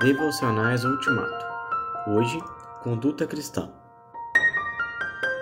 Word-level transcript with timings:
Devocionais 0.00 0.82
Ultimato. 0.82 1.44
Hoje, 2.08 2.38
conduta 2.82 3.26
cristã. 3.26 3.70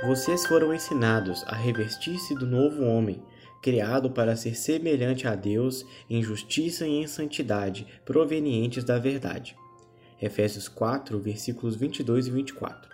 Vocês 0.05 0.45
foram 0.47 0.75
ensinados 0.75 1.45
a 1.47 1.55
revestir-se 1.55 2.35
do 2.35 2.45
novo 2.45 2.83
homem, 2.83 3.23
criado 3.63 4.11
para 4.11 4.35
ser 4.35 4.57
semelhante 4.57 5.29
a 5.29 5.37
Deus 5.37 5.87
em 6.11 6.21
justiça 6.25 6.89
e 6.89 6.97
em 6.97 7.07
santidade, 7.07 7.87
provenientes 8.05 8.83
da 8.83 8.99
verdade. 8.99 9.57
Efésios 10.21 10.67
4, 10.67 11.21
versículos 11.21 11.77
22 11.77 12.27
e 12.27 12.31
24. 12.33 12.91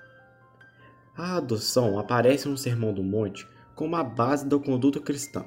A 1.17 1.39
adoção 1.39 1.99
aparece 1.99 2.47
no 2.47 2.59
Sermão 2.59 2.93
do 2.93 3.03
Monte 3.03 3.49
como 3.75 3.97
a 3.97 4.05
base 4.05 4.47
da 4.47 4.59
conduta 4.59 5.01
cristã. 5.01 5.47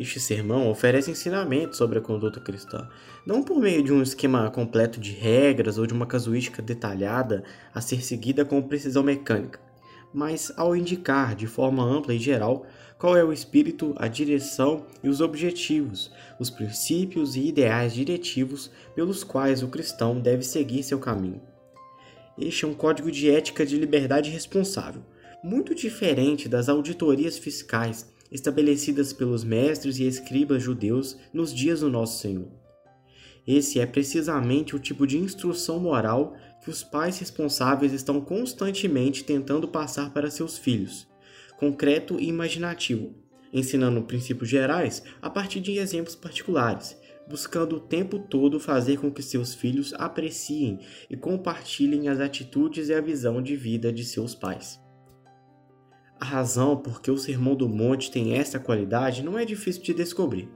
Este 0.00 0.18
sermão 0.18 0.70
oferece 0.70 1.10
ensinamentos 1.10 1.76
sobre 1.76 1.98
a 1.98 2.00
conduta 2.00 2.40
cristã, 2.40 2.88
não 3.26 3.42
por 3.42 3.60
meio 3.60 3.82
de 3.82 3.92
um 3.92 4.00
esquema 4.00 4.50
completo 4.50 4.98
de 4.98 5.12
regras 5.12 5.76
ou 5.76 5.86
de 5.86 5.92
uma 5.92 6.06
casuística 6.06 6.62
detalhada 6.62 7.44
a 7.74 7.82
ser 7.82 8.02
seguida 8.02 8.42
com 8.42 8.62
precisão 8.62 9.02
mecânica, 9.02 9.60
mas 10.10 10.50
ao 10.56 10.74
indicar 10.74 11.34
de 11.34 11.46
forma 11.46 11.84
ampla 11.84 12.14
e 12.14 12.18
geral 12.18 12.64
qual 12.98 13.14
é 13.14 13.22
o 13.22 13.30
espírito, 13.30 13.94
a 13.98 14.08
direção 14.08 14.86
e 15.04 15.08
os 15.10 15.20
objetivos, 15.20 16.10
os 16.38 16.48
princípios 16.48 17.36
e 17.36 17.48
ideais 17.48 17.92
diretivos 17.92 18.70
pelos 18.94 19.22
quais 19.22 19.62
o 19.62 19.68
cristão 19.68 20.18
deve 20.18 20.42
seguir 20.42 20.82
seu 20.82 20.98
caminho. 20.98 21.42
Este 22.38 22.64
é 22.64 22.68
um 22.68 22.72
código 22.72 23.10
de 23.12 23.30
ética 23.30 23.66
de 23.66 23.76
liberdade 23.76 24.30
responsável, 24.30 25.02
muito 25.42 25.74
diferente 25.74 26.48
das 26.48 26.68
auditorias 26.68 27.38
fiscais 27.38 28.10
estabelecidas 28.30 29.12
pelos 29.12 29.42
mestres 29.42 29.98
e 29.98 30.04
escribas 30.04 30.62
judeus 30.62 31.16
nos 31.32 31.52
dias 31.52 31.80
do 31.80 31.90
nosso 31.90 32.20
Senhor. 32.20 32.48
Esse 33.46 33.80
é 33.80 33.86
precisamente 33.86 34.76
o 34.76 34.78
tipo 34.78 35.06
de 35.06 35.18
instrução 35.18 35.80
moral 35.80 36.36
que 36.62 36.70
os 36.70 36.84
pais 36.84 37.18
responsáveis 37.18 37.92
estão 37.92 38.20
constantemente 38.20 39.24
tentando 39.24 39.66
passar 39.66 40.12
para 40.12 40.30
seus 40.30 40.58
filhos, 40.58 41.08
concreto 41.58 42.20
e 42.20 42.28
imaginativo, 42.28 43.14
ensinando 43.52 44.02
princípios 44.02 44.48
gerais 44.48 45.02
a 45.20 45.28
partir 45.28 45.60
de 45.60 45.78
exemplos 45.78 46.14
particulares, 46.14 46.96
buscando 47.28 47.76
o 47.76 47.80
tempo 47.80 48.18
todo 48.18 48.60
fazer 48.60 48.98
com 48.98 49.10
que 49.10 49.22
seus 49.22 49.54
filhos 49.54 49.94
apreciem 49.94 50.78
e 51.08 51.16
compartilhem 51.16 52.08
as 52.08 52.20
atitudes 52.20 52.88
e 52.88 52.94
a 52.94 53.00
visão 53.00 53.42
de 53.42 53.56
vida 53.56 53.92
de 53.92 54.04
seus 54.04 54.34
pais. 54.34 54.78
A 56.20 56.24
razão 56.26 56.76
por 56.76 57.00
que 57.00 57.10
o 57.10 57.16
Sermão 57.16 57.56
do 57.56 57.66
Monte 57.66 58.10
tem 58.10 58.34
essa 58.34 58.60
qualidade 58.60 59.22
não 59.22 59.38
é 59.38 59.44
difícil 59.46 59.82
de 59.82 59.94
descobrir. 59.94 60.50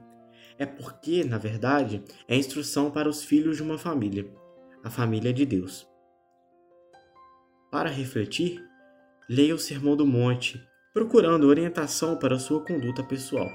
É 0.59 0.67
porque, 0.67 1.25
na 1.25 1.39
verdade, 1.39 2.05
é 2.29 2.37
instrução 2.37 2.91
para 2.91 3.09
os 3.09 3.25
filhos 3.25 3.57
de 3.57 3.63
uma 3.63 3.79
família, 3.79 4.31
a 4.85 4.91
família 4.91 5.33
de 5.33 5.47
Deus. 5.47 5.89
Para 7.73 7.89
refletir, 7.89 8.63
leia 9.29 9.55
o 9.55 9.59
Sermão 9.59 9.97
do 9.97 10.07
Monte, 10.07 10.63
procurando 10.93 11.49
orientação 11.49 12.17
para 12.19 12.39
sua 12.39 12.61
conduta 12.61 13.03
pessoal. 13.03 13.49